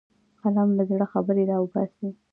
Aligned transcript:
قلم 0.41 0.69
له 0.77 0.83
زړه 0.89 1.05
خبرې 1.13 1.43
راوباسي 1.51 2.09